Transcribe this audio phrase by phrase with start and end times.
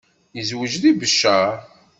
[0.35, 1.51] Yezweǧ deg Beccaṛ.